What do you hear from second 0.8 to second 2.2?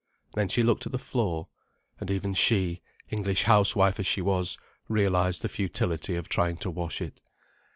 at the floor. And